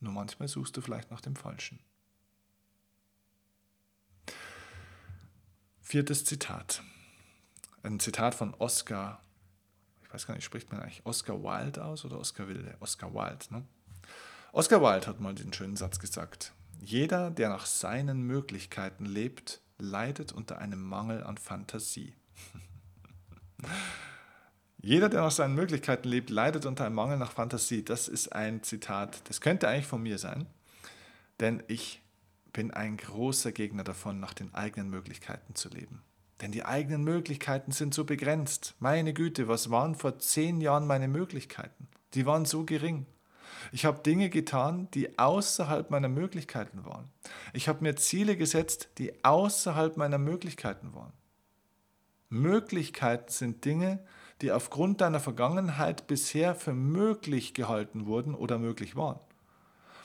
Nur 0.00 0.12
manchmal 0.12 0.46
suchst 0.46 0.76
du 0.76 0.82
vielleicht 0.82 1.10
nach 1.10 1.22
dem 1.22 1.34
Falschen. 1.34 1.80
Viertes 5.80 6.26
Zitat. 6.26 6.82
Ein 7.82 7.98
Zitat 7.98 8.34
von 8.34 8.54
Oscar, 8.54 9.22
ich 10.02 10.12
weiß 10.12 10.26
gar 10.26 10.34
nicht, 10.34 10.44
spricht 10.44 10.70
man 10.70 10.82
eigentlich 10.82 11.04
Oscar 11.06 11.42
Wilde 11.42 11.82
aus 11.82 12.04
oder 12.04 12.18
Oscar 12.18 12.48
Wilde? 12.48 12.76
Oscar 12.80 13.14
Wilde, 13.14 13.46
ne? 13.50 13.66
Oscar 14.52 14.82
Wilde 14.82 15.06
hat 15.06 15.20
mal 15.20 15.34
den 15.34 15.54
schönen 15.54 15.76
Satz 15.76 15.98
gesagt. 15.98 16.52
Jeder, 16.80 17.30
der 17.30 17.48
nach 17.48 17.64
seinen 17.64 18.22
Möglichkeiten 18.22 19.06
lebt, 19.06 19.62
leidet 19.80 20.32
unter 20.32 20.58
einem 20.58 20.82
Mangel 20.82 21.22
an 21.22 21.36
Fantasie. 21.38 22.14
Jeder, 24.82 25.10
der 25.10 25.20
nach 25.20 25.30
seinen 25.30 25.54
Möglichkeiten 25.54 26.08
lebt, 26.08 26.30
leidet 26.30 26.64
unter 26.64 26.86
einem 26.86 26.94
Mangel 26.94 27.18
nach 27.18 27.32
Fantasie. 27.32 27.84
Das 27.84 28.08
ist 28.08 28.32
ein 28.32 28.62
Zitat, 28.62 29.28
das 29.28 29.40
könnte 29.40 29.68
eigentlich 29.68 29.86
von 29.86 30.02
mir 30.02 30.16
sein, 30.16 30.46
denn 31.38 31.62
ich 31.68 32.00
bin 32.52 32.70
ein 32.70 32.96
großer 32.96 33.52
Gegner 33.52 33.84
davon, 33.84 34.20
nach 34.20 34.34
den 34.34 34.54
eigenen 34.54 34.88
Möglichkeiten 34.90 35.54
zu 35.54 35.68
leben. 35.68 36.02
Denn 36.40 36.52
die 36.52 36.64
eigenen 36.64 37.04
Möglichkeiten 37.04 37.72
sind 37.72 37.92
so 37.92 38.04
begrenzt. 38.04 38.74
Meine 38.78 39.12
Güte, 39.12 39.46
was 39.46 39.70
waren 39.70 39.94
vor 39.94 40.18
zehn 40.18 40.60
Jahren 40.60 40.86
meine 40.86 41.08
Möglichkeiten? 41.08 41.88
Die 42.14 42.24
waren 42.24 42.46
so 42.46 42.64
gering. 42.64 43.06
Ich 43.72 43.84
habe 43.84 44.02
Dinge 44.02 44.30
getan, 44.30 44.88
die 44.94 45.18
außerhalb 45.18 45.90
meiner 45.90 46.08
Möglichkeiten 46.08 46.84
waren. 46.84 47.10
Ich 47.52 47.68
habe 47.68 47.82
mir 47.82 47.96
Ziele 47.96 48.36
gesetzt, 48.36 48.90
die 48.98 49.24
außerhalb 49.24 49.96
meiner 49.96 50.18
Möglichkeiten 50.18 50.94
waren. 50.94 51.12
Möglichkeiten 52.28 53.30
sind 53.30 53.64
Dinge, 53.64 54.00
die 54.40 54.52
aufgrund 54.52 55.00
deiner 55.00 55.20
Vergangenheit 55.20 56.06
bisher 56.06 56.54
für 56.54 56.72
möglich 56.72 57.54
gehalten 57.54 58.06
wurden 58.06 58.34
oder 58.34 58.58
möglich 58.58 58.96
waren. 58.96 59.20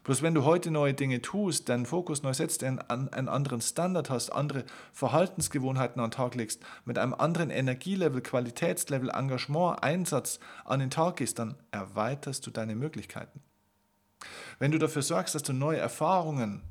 Bloß 0.05 0.21
wenn 0.21 0.35
du 0.35 0.43
heute 0.43 0.69
neue 0.69 0.93
Dinge 0.93 1.19
tust, 1.23 1.67
deinen 1.67 1.87
Fokus 1.87 2.21
neu 2.21 2.31
setzt, 2.31 2.63
einen, 2.63 2.79
einen 2.79 3.27
anderen 3.27 3.59
Standard 3.59 4.11
hast, 4.11 4.29
andere 4.29 4.63
Verhaltensgewohnheiten 4.93 5.99
an 5.99 6.11
den 6.11 6.15
Tag 6.15 6.35
legst, 6.35 6.61
mit 6.85 6.99
einem 6.99 7.15
anderen 7.15 7.49
Energielevel, 7.49 8.21
Qualitätslevel, 8.21 9.09
Engagement, 9.09 9.83
Einsatz 9.83 10.39
an 10.63 10.79
den 10.79 10.91
Tag 10.91 11.17
gehst, 11.17 11.39
dann 11.39 11.55
erweiterst 11.71 12.45
du 12.45 12.51
deine 12.51 12.75
Möglichkeiten. 12.75 13.41
Wenn 14.59 14.71
du 14.71 14.77
dafür 14.77 15.01
sorgst, 15.01 15.33
dass 15.33 15.41
du 15.41 15.53
neue 15.53 15.79
Erfahrungen 15.79 16.61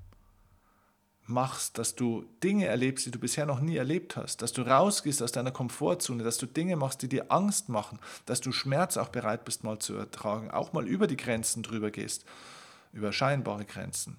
machst, 1.27 1.77
dass 1.77 1.97
du 1.97 2.27
Dinge 2.45 2.67
erlebst, 2.67 3.05
die 3.05 3.11
du 3.11 3.19
bisher 3.19 3.47
noch 3.47 3.59
nie 3.59 3.77
erlebt 3.77 4.17
hast, 4.17 4.43
dass 4.43 4.53
du 4.53 4.63
rausgehst 4.63 5.21
aus 5.23 5.33
deiner 5.33 5.51
Komfortzone, 5.51 6.23
dass 6.23 6.39
du 6.39 6.47
Dinge 6.47 6.77
machst, 6.77 7.03
die 7.03 7.09
dir 7.09 7.33
Angst 7.33 7.69
machen, 7.69 7.99
dass 8.27 8.41
du 8.41 8.53
Schmerz 8.53 8.97
auch 8.97 9.09
bereit 9.09 9.45
bist 9.45 9.65
mal 9.65 9.81
zu 9.81 9.97
ertragen, 9.97 10.53
auch 10.53 10.73
mal 10.73 10.87
über 10.87 11.09
die 11.09 11.17
Grenzen 11.17 11.65
drüber 11.65 11.91
gehst 11.91 12.25
über 12.95 13.13
scheinbare 13.13 13.65
Grenzen, 13.65 14.17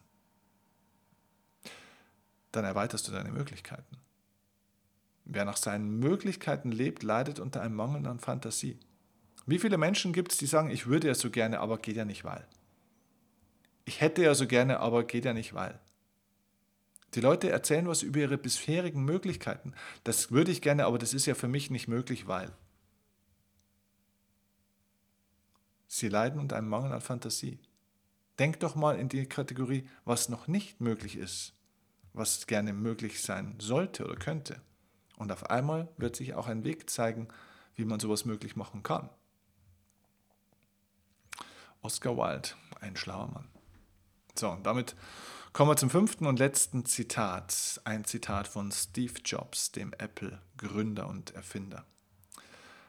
dann 2.51 2.65
erweiterst 2.65 3.07
du 3.07 3.11
deine 3.11 3.31
Möglichkeiten. 3.31 3.97
Wer 5.23 5.45
nach 5.45 5.57
seinen 5.57 5.99
Möglichkeiten 5.99 6.71
lebt, 6.71 7.01
leidet 7.01 7.39
unter 7.39 7.61
einem 7.61 7.75
Mangel 7.75 8.05
an 8.05 8.19
Fantasie. 8.19 8.79
Wie 9.47 9.59
viele 9.59 9.77
Menschen 9.77 10.13
gibt 10.13 10.31
es, 10.31 10.37
die 10.37 10.45
sagen, 10.45 10.69
ich 10.69 10.87
würde 10.87 11.07
ja 11.07 11.15
so 11.15 11.31
gerne, 11.31 11.59
aber 11.59 11.77
geht 11.77 11.95
ja 11.95 12.05
nicht, 12.05 12.23
weil. 12.23 12.45
Ich 13.85 14.01
hätte 14.01 14.23
ja 14.23 14.35
so 14.35 14.45
gerne, 14.45 14.79
aber 14.79 15.03
geht 15.03 15.25
ja 15.25 15.33
nicht, 15.33 15.53
weil. 15.53 15.79
Die 17.13 17.21
Leute 17.21 17.49
erzählen 17.49 17.87
was 17.87 18.01
über 18.01 18.19
ihre 18.19 18.37
bisherigen 18.37 19.03
Möglichkeiten. 19.05 19.73
Das 20.03 20.31
würde 20.31 20.51
ich 20.51 20.61
gerne, 20.61 20.85
aber 20.85 20.97
das 20.97 21.13
ist 21.13 21.25
ja 21.25 21.33
für 21.33 21.47
mich 21.47 21.69
nicht 21.71 21.87
möglich, 21.87 22.27
weil. 22.27 22.51
Sie 25.87 26.09
leiden 26.09 26.39
unter 26.39 26.57
einem 26.57 26.67
Mangel 26.67 26.91
an 26.91 27.01
Fantasie. 27.01 27.59
Denk 28.39 28.59
doch 28.59 28.75
mal 28.75 28.99
in 28.99 29.09
die 29.09 29.25
Kategorie, 29.27 29.87
was 30.03 30.29
noch 30.29 30.47
nicht 30.47 30.81
möglich 30.81 31.17
ist, 31.17 31.53
was 32.13 32.47
gerne 32.47 32.73
möglich 32.73 33.21
sein 33.21 33.55
sollte 33.59 34.05
oder 34.05 34.15
könnte. 34.15 34.61
Und 35.17 35.31
auf 35.31 35.49
einmal 35.49 35.87
wird 35.97 36.15
sich 36.15 36.33
auch 36.33 36.47
ein 36.47 36.63
Weg 36.63 36.89
zeigen, 36.89 37.29
wie 37.75 37.85
man 37.85 37.99
sowas 37.99 38.25
möglich 38.25 38.55
machen 38.55 38.83
kann. 38.83 39.09
Oscar 41.81 42.17
Wilde, 42.17 42.49
ein 42.81 42.97
schlauer 42.97 43.27
Mann. 43.27 43.47
So, 44.37 44.49
und 44.49 44.65
damit 44.65 44.95
kommen 45.53 45.71
wir 45.71 45.77
zum 45.77 45.89
fünften 45.89 46.25
und 46.25 46.39
letzten 46.39 46.83
Zitat. 46.85 47.79
Ein 47.85 48.03
Zitat 48.03 48.47
von 48.47 48.71
Steve 48.71 49.13
Jobs, 49.23 49.71
dem 49.71 49.93
Apple-Gründer 49.93 51.07
und 51.07 51.35
Erfinder. 51.35 51.85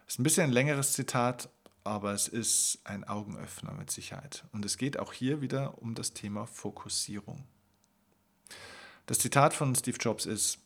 Ist 0.08 0.18
ein 0.18 0.24
bisschen 0.24 0.44
ein 0.44 0.52
längeres 0.52 0.92
Zitat, 0.92 1.50
aber 1.86 2.12
es 2.12 2.28
ist 2.28 2.80
ein 2.84 3.04
Augenöffner 3.04 3.72
mit 3.72 3.90
Sicherheit. 3.90 4.44
Und 4.52 4.64
es 4.64 4.76
geht 4.76 4.98
auch 4.98 5.12
hier 5.12 5.40
wieder 5.40 5.80
um 5.80 5.94
das 5.94 6.12
Thema 6.12 6.46
Fokussierung. 6.46 7.44
Das 9.06 9.20
Zitat 9.20 9.54
von 9.54 9.74
Steve 9.74 9.98
Jobs 9.98 10.26
ist, 10.26 10.58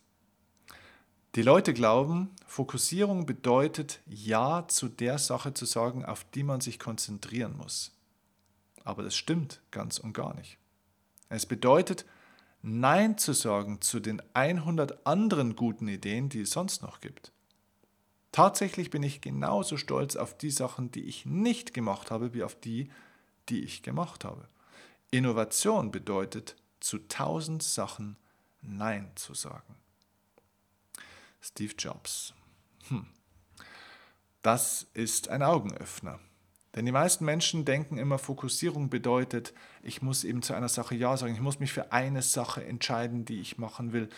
die 1.37 1.43
Leute 1.43 1.75
glauben, 1.75 2.31
Fokussierung 2.47 3.27
bedeutet 3.27 4.01
Ja 4.07 4.67
zu 4.67 4.89
der 4.89 5.19
Sache 5.19 5.55
zu 5.55 5.67
sagen, 5.67 6.05
auf 6.05 6.25
die 6.25 6.43
man 6.43 6.61
sich 6.61 6.79
konzentrieren 6.79 7.57
muss. 7.57 7.93
Aber 8.83 9.03
das 9.03 9.15
stimmt 9.15 9.61
ganz 9.71 9.99
und 9.99 10.15
gar 10.15 10.35
nicht. 10.35 10.59
Es 11.29 11.47
bedeutet, 11.47 12.07
Nein 12.63 13.17
zu 13.17 13.33
sagen 13.33 13.81
zu 13.81 14.01
den 14.01 14.23
100 14.35 15.07
anderen 15.07 15.55
guten 15.55 15.87
Ideen, 15.87 16.29
die 16.29 16.41
es 16.41 16.51
sonst 16.51 16.83
noch 16.83 17.01
gibt. 17.01 17.33
Tatsächlich 18.33 18.91
bin 18.91 19.03
ich 19.03 19.21
genauso 19.21 19.77
stolz 19.77 20.17
auf 20.17 20.37
die 20.37 20.51
Sachen, 20.51 20.91
die 20.91 21.05
ich 21.05 21.27
nicht 21.27 21.75
gemacht 21.75 22.11
habe, 22.11 22.33
wie 22.33 22.45
auf 22.45 22.55
die, 22.55 22.91
die 23.49 23.65
ich 23.65 23.83
gemacht 23.83 24.25
habe. 24.25 24.49
Innovation 25.11 25.91
bedeutet, 25.91 26.57
zu 26.79 26.99
tausend 27.09 27.63
Sachen 27.63 28.17
Nein 28.63 29.11
zu 29.15 29.35
sagen. 29.35 29.77
Steve 31.41 31.75
Jobs. 31.79 32.35
Hm. 32.89 33.07
das 34.43 34.87
ist 34.95 35.29
ein 35.29 35.43
Augenöffner. 35.43 36.19
Denn 36.75 36.87
die 36.87 36.93
meisten 36.93 37.25
Menschen 37.25 37.65
denken 37.65 37.99
immer, 37.99 38.19
Fokussierung 38.19 38.91
bedeutet, 38.91 39.53
ich 39.83 40.03
muss 40.03 40.23
eben 40.23 40.43
zu 40.43 40.55
einer 40.55 40.69
Sache 40.69 40.95
Ja 40.95 41.17
sagen, 41.17 41.35
ich 41.35 41.41
muss 41.41 41.59
mich 41.59 41.73
für 41.73 41.93
eine 41.93 42.23
Sache 42.23 42.65
entscheiden, 42.65 43.25
die 43.25 43.41
ich 43.41 43.59
machen 43.59 43.93
will. 43.93 44.09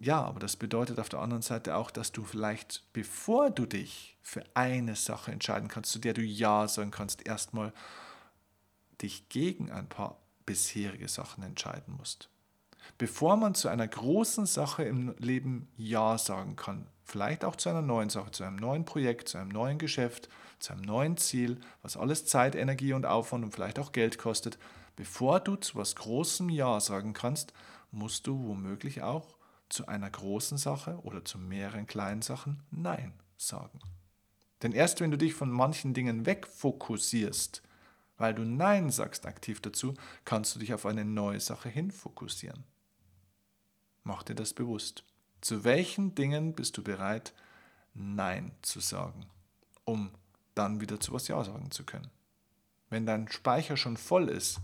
Ja, 0.00 0.22
aber 0.22 0.38
das 0.38 0.56
bedeutet 0.56 1.00
auf 1.00 1.08
der 1.08 1.18
anderen 1.18 1.42
Seite 1.42 1.74
auch, 1.74 1.90
dass 1.90 2.12
du 2.12 2.22
vielleicht, 2.24 2.84
bevor 2.92 3.50
du 3.50 3.66
dich 3.66 4.16
für 4.22 4.44
eine 4.54 4.94
Sache 4.94 5.32
entscheiden 5.32 5.68
kannst, 5.68 5.90
zu 5.90 5.98
der 5.98 6.14
du 6.14 6.22
Ja 6.22 6.68
sagen 6.68 6.92
kannst, 6.92 7.26
erstmal 7.26 7.72
dich 9.02 9.28
gegen 9.28 9.72
ein 9.72 9.88
paar 9.88 10.18
bisherige 10.46 11.08
Sachen 11.08 11.42
entscheiden 11.42 11.96
musst. 11.96 12.28
Bevor 12.96 13.36
man 13.36 13.56
zu 13.56 13.68
einer 13.68 13.88
großen 13.88 14.46
Sache 14.46 14.84
im 14.84 15.16
Leben 15.18 15.68
Ja 15.76 16.16
sagen 16.16 16.54
kann, 16.54 16.86
vielleicht 17.04 17.44
auch 17.44 17.56
zu 17.56 17.68
einer 17.68 17.82
neuen 17.82 18.08
Sache, 18.08 18.30
zu 18.30 18.44
einem 18.44 18.56
neuen 18.56 18.84
Projekt, 18.84 19.28
zu 19.28 19.38
einem 19.38 19.50
neuen 19.50 19.78
Geschäft, 19.78 20.28
zu 20.60 20.72
einem 20.72 20.82
neuen 20.82 21.16
Ziel, 21.16 21.60
was 21.82 21.96
alles 21.96 22.24
Zeit, 22.24 22.54
Energie 22.54 22.92
und 22.92 23.04
Aufwand 23.04 23.44
und 23.44 23.52
vielleicht 23.52 23.80
auch 23.80 23.90
Geld 23.90 24.16
kostet, 24.16 24.58
bevor 24.94 25.40
du 25.40 25.56
zu 25.56 25.76
was 25.76 25.96
Großem 25.96 26.50
Ja 26.50 26.78
sagen 26.78 27.14
kannst, 27.14 27.52
musst 27.90 28.26
du 28.28 28.46
womöglich 28.46 29.02
auch 29.02 29.37
zu 29.68 29.86
einer 29.86 30.10
großen 30.10 30.58
Sache 30.58 30.98
oder 31.02 31.24
zu 31.24 31.38
mehreren 31.38 31.86
kleinen 31.86 32.22
Sachen 32.22 32.62
Nein 32.70 33.12
sagen. 33.36 33.80
Denn 34.62 34.72
erst 34.72 35.00
wenn 35.00 35.10
du 35.10 35.18
dich 35.18 35.34
von 35.34 35.50
manchen 35.50 35.94
Dingen 35.94 36.26
wegfokussierst, 36.26 37.62
weil 38.16 38.34
du 38.34 38.42
Nein 38.42 38.90
sagst 38.90 39.26
aktiv 39.26 39.60
dazu, 39.60 39.94
kannst 40.24 40.54
du 40.54 40.58
dich 40.58 40.74
auf 40.74 40.86
eine 40.86 41.04
neue 41.04 41.40
Sache 41.40 41.68
hin 41.68 41.90
fokussieren. 41.90 42.64
Mach 44.02 44.22
dir 44.22 44.34
das 44.34 44.52
bewusst. 44.54 45.04
Zu 45.40 45.62
welchen 45.62 46.14
Dingen 46.14 46.54
bist 46.54 46.76
du 46.76 46.82
bereit, 46.82 47.32
Nein 47.94 48.52
zu 48.62 48.80
sagen, 48.80 49.26
um 49.84 50.10
dann 50.54 50.80
wieder 50.80 50.98
zu 50.98 51.12
was 51.12 51.28
Ja 51.28 51.42
sagen 51.44 51.70
zu 51.70 51.84
können. 51.84 52.10
Wenn 52.90 53.06
dein 53.06 53.28
Speicher 53.30 53.76
schon 53.76 53.96
voll 53.96 54.28
ist, 54.28 54.60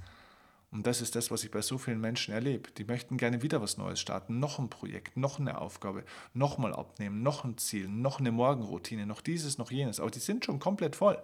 und 0.75 0.89
das 0.89 1.01
ist 1.01 1.15
das, 1.15 1.31
was 1.31 1.45
ich 1.45 1.53
bei 1.53 1.63
so 1.63 1.79
vielen 1.79 2.01
Menschen 2.01 2.35
erlebe, 2.35 2.73
die 2.73 2.83
möchten 2.83 3.17
gerne 3.17 3.43
wieder 3.43 3.63
was 3.63 3.77
Neues 3.77 4.01
starten, 4.01 4.41
noch 4.41 4.59
ein 4.59 4.69
Projekt, 4.69 5.17
noch 5.17 5.39
eine 5.39 5.61
Aufgabe, 5.61 6.05
nochmal 6.33 6.75
abnehmen, 6.75 7.23
noch 7.23 7.45
ein 7.45 7.57
Ziel, 7.59 7.87
noch 7.87 8.19
eine 8.19 8.33
Morgenroutine, 8.33 9.07
noch 9.07 9.21
dieses, 9.21 9.57
noch 9.57 9.71
jenes, 9.71 10.01
aber 10.01 10.11
die 10.11 10.19
sind 10.19 10.45
schon 10.45 10.59
komplett 10.59 10.97
voll. 10.97 11.17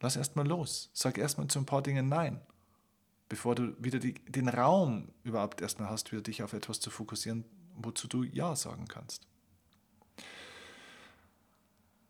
Lass 0.00 0.16
erstmal 0.16 0.46
los, 0.46 0.90
sag 0.92 1.16
erstmal 1.16 1.48
zu 1.48 1.58
ein 1.58 1.64
paar 1.64 1.80
Dingen 1.80 2.10
Nein, 2.10 2.38
bevor 3.30 3.54
du 3.54 3.74
wieder 3.82 3.98
die, 3.98 4.12
den 4.12 4.50
Raum 4.50 5.08
überhaupt 5.22 5.62
erstmal 5.62 5.88
hast, 5.88 6.12
wieder 6.12 6.20
dich 6.20 6.42
auf 6.42 6.52
etwas 6.52 6.80
zu 6.80 6.90
fokussieren, 6.90 7.46
wozu 7.76 8.08
du 8.08 8.24
Ja 8.24 8.54
sagen 8.56 8.88
kannst. 8.88 9.26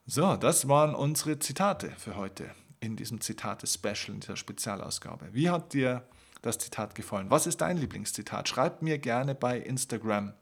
So, 0.05 0.35
das 0.35 0.67
waren 0.67 0.97
unsere 0.97 1.38
Zitate 1.38 1.93
für 1.93 2.17
heute 2.17 2.50
in 2.81 2.97
diesem 2.97 3.21
Zitate-Special, 3.21 4.14
in 4.14 4.21
dieser 4.21 4.37
Spezialausgabe. 4.37 5.33
Wie 5.33 5.49
hat 5.49 5.73
dir 5.75 6.05
das 6.47 6.59
Zitat 6.59 6.95
gefallen? 6.95 7.31
Was 7.31 7.47
ist 7.47 7.61
dein 7.61 7.77
Lieblingszitat? 7.77 8.49
Schreib 8.49 8.83
mir 8.83 8.99
gerne 8.99 9.35
bei 9.35 9.59
Instagram 9.59 10.35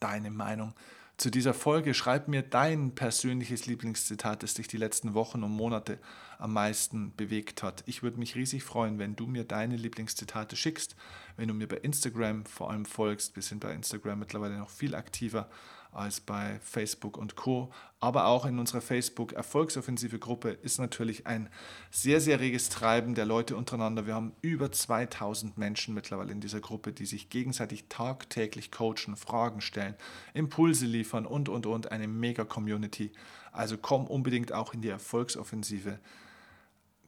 deine 0.00 0.30
Meinung 0.30 0.74
zu 1.16 1.30
dieser 1.30 1.54
Folge. 1.54 1.94
Schreib 1.94 2.28
mir 2.28 2.42
dein 2.42 2.94
persönliches 2.94 3.66
Lieblingszitat, 3.66 4.42
das 4.42 4.54
dich 4.54 4.68
die 4.68 4.76
letzten 4.76 5.14
Wochen 5.14 5.42
und 5.42 5.52
Monate 5.52 5.98
am 6.38 6.52
meisten 6.52 7.14
bewegt 7.14 7.62
hat. 7.62 7.84
Ich 7.86 8.02
würde 8.02 8.18
mich 8.18 8.34
riesig 8.34 8.64
freuen, 8.64 8.98
wenn 8.98 9.14
du 9.14 9.26
mir 9.26 9.44
deine 9.44 9.76
Lieblingszitate 9.76 10.56
schickst, 10.56 10.96
wenn 11.36 11.48
du 11.48 11.54
mir 11.54 11.68
bei 11.68 11.76
Instagram 11.76 12.44
vor 12.44 12.70
allem 12.70 12.84
folgst. 12.84 13.36
Wir 13.36 13.42
sind 13.42 13.60
bei 13.60 13.72
Instagram 13.72 14.18
mittlerweile 14.18 14.58
noch 14.58 14.70
viel 14.70 14.94
aktiver 14.94 15.48
als 15.92 16.20
bei 16.20 16.58
Facebook 16.62 17.16
und 17.16 17.36
Co. 17.36 17.70
Aber 18.00 18.26
auch 18.26 18.46
in 18.46 18.58
unserer 18.58 18.80
Facebook 18.80 19.32
Erfolgsoffensive 19.32 20.18
Gruppe 20.18 20.50
ist 20.50 20.78
natürlich 20.78 21.26
ein 21.26 21.48
sehr, 21.90 22.20
sehr 22.20 22.40
reges 22.40 22.68
Treiben 22.68 23.14
der 23.14 23.26
Leute 23.26 23.56
untereinander. 23.56 24.06
Wir 24.06 24.14
haben 24.14 24.32
über 24.40 24.72
2000 24.72 25.56
Menschen 25.58 25.94
mittlerweile 25.94 26.32
in 26.32 26.40
dieser 26.40 26.60
Gruppe, 26.60 26.92
die 26.92 27.06
sich 27.06 27.30
gegenseitig 27.30 27.84
tagtäglich 27.88 28.72
coachen, 28.72 29.16
Fragen 29.16 29.60
stellen, 29.60 29.94
Impulse 30.34 30.86
liefern 30.86 31.26
und, 31.26 31.48
und, 31.48 31.66
und. 31.66 31.92
Eine 31.92 32.08
mega 32.08 32.44
Community. 32.44 33.12
Also 33.52 33.76
komm 33.76 34.06
unbedingt 34.06 34.52
auch 34.52 34.74
in 34.74 34.80
die 34.80 34.88
Erfolgsoffensive. 34.88 36.00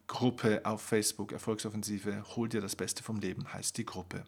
Gruppe 0.06 0.60
auf 0.64 0.82
Facebook, 0.82 1.32
Erfolgsoffensive, 1.32 2.22
hol 2.36 2.48
dir 2.48 2.60
das 2.60 2.76
Beste 2.76 3.02
vom 3.02 3.18
Leben, 3.18 3.52
heißt 3.52 3.78
die 3.78 3.86
Gruppe. 3.86 4.24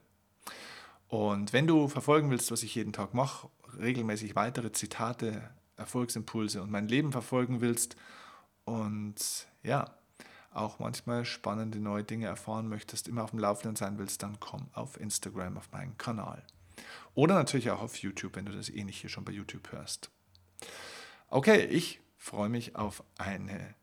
Und 1.08 1.52
wenn 1.52 1.66
du 1.66 1.88
verfolgen 1.88 2.30
willst, 2.30 2.50
was 2.50 2.62
ich 2.62 2.74
jeden 2.74 2.92
Tag 2.92 3.14
mache, 3.14 3.48
regelmäßig 3.78 4.34
weitere 4.34 4.72
Zitate, 4.72 5.50
Erfolgsimpulse 5.76 6.62
und 6.62 6.70
mein 6.70 6.88
Leben 6.88 7.12
verfolgen 7.12 7.60
willst 7.60 7.96
und 8.64 9.46
ja, 9.62 9.94
auch 10.52 10.78
manchmal 10.78 11.24
spannende 11.24 11.78
neue 11.78 12.02
Dinge 12.02 12.26
erfahren 12.26 12.68
möchtest, 12.68 13.08
immer 13.08 13.24
auf 13.24 13.30
dem 13.30 13.38
Laufenden 13.38 13.76
sein 13.76 13.98
willst, 13.98 14.22
dann 14.22 14.40
komm 14.40 14.68
auf 14.72 14.98
Instagram 14.98 15.58
auf 15.58 15.70
meinen 15.70 15.98
Kanal. 15.98 16.42
Oder 17.14 17.34
natürlich 17.34 17.70
auch 17.70 17.82
auf 17.82 17.96
YouTube, 17.96 18.36
wenn 18.36 18.46
du 18.46 18.52
das 18.52 18.70
eh 18.70 18.84
nicht 18.84 19.00
hier 19.00 19.10
schon 19.10 19.24
bei 19.24 19.32
YouTube 19.32 19.70
hörst. 19.72 20.10
Okay, 21.28 21.64
ich 21.66 22.00
freue 22.16 22.48
mich 22.48 22.74
auf 22.74 23.04
eine 23.18 23.74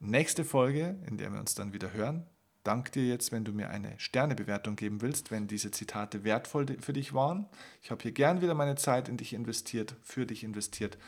nächste 0.00 0.44
Folge, 0.44 0.98
in 1.06 1.16
der 1.16 1.32
wir 1.32 1.40
uns 1.40 1.54
dann 1.54 1.72
wieder 1.72 1.92
hören 1.92 2.26
danke 2.68 2.90
dir 2.90 3.06
jetzt, 3.06 3.32
wenn 3.32 3.46
du 3.46 3.52
mir 3.52 3.70
eine 3.70 3.98
Sternebewertung 3.98 4.76
geben 4.76 5.00
willst, 5.00 5.30
wenn 5.30 5.46
diese 5.46 5.70
Zitate 5.70 6.22
wertvoll 6.22 6.66
für 6.80 6.92
dich 6.92 7.14
waren. 7.14 7.46
Ich 7.82 7.90
habe 7.90 8.02
hier 8.02 8.12
gern 8.12 8.42
wieder 8.42 8.52
meine 8.52 8.76
Zeit 8.76 9.08
in 9.08 9.16
dich 9.16 9.32
investiert, 9.32 9.96
für 10.02 10.26
dich 10.26 10.44
investiert. 10.44 10.98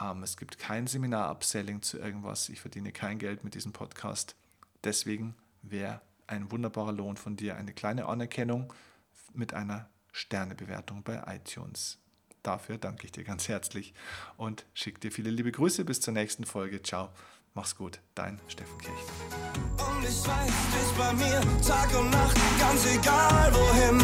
Ähm, 0.00 0.24
es 0.24 0.36
gibt 0.36 0.58
kein 0.58 0.88
Seminar-Upselling 0.88 1.82
zu 1.82 1.98
irgendwas. 1.98 2.48
Ich 2.48 2.60
verdiene 2.60 2.90
kein 2.90 3.20
Geld 3.20 3.44
mit 3.44 3.54
diesem 3.54 3.72
Podcast. 3.72 4.34
Deswegen 4.82 5.36
wäre 5.62 6.00
ein 6.26 6.50
wunderbarer 6.50 6.92
Lohn 6.92 7.16
von 7.16 7.36
dir 7.36 7.56
eine 7.56 7.72
kleine 7.72 8.06
Anerkennung 8.06 8.72
mit 9.32 9.54
einer 9.54 9.88
Sternebewertung 10.10 11.04
bei 11.04 11.22
iTunes. 11.28 11.98
Dafür 12.42 12.78
danke 12.78 13.04
ich 13.04 13.12
dir 13.12 13.22
ganz 13.22 13.46
herzlich 13.46 13.94
und 14.36 14.66
schicke 14.74 14.98
dir 14.98 15.12
viele 15.12 15.30
liebe 15.30 15.52
Grüße. 15.52 15.84
Bis 15.84 16.00
zur 16.00 16.14
nächsten 16.14 16.46
Folge. 16.46 16.82
Ciao. 16.82 17.10
Mach's 17.54 17.74
gut, 17.74 18.00
dein 18.14 18.40
Steffen 18.46 18.78
Kirchner. 18.78 19.00
Und 19.76 20.04
ich 20.04 20.26
weiß, 20.26 20.52
bist 20.72 20.96
bei 20.96 21.12
mir 21.14 21.40
Tag 21.66 21.88
und 21.98 22.10
Nacht, 22.10 22.36
ganz 22.60 22.86
egal 22.86 23.52
wohin 23.52 23.98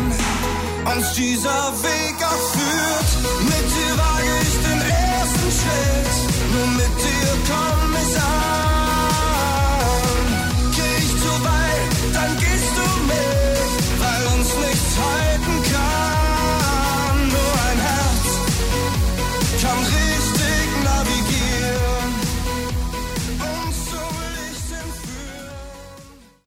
uns 0.97 1.13
dieser 1.15 1.73
Weg 1.83 2.17
auch 2.25 2.47
führt. 2.55 3.45
Mit 3.45 3.67
dir 3.77 3.99
wage 3.99 4.33
ich 4.43 4.55
den 4.67 4.81
ersten 4.81 5.51
Schritt, 5.59 6.55
nur 6.55 6.67
mit 6.75 6.99
dir 6.99 7.37
komm 7.47 7.97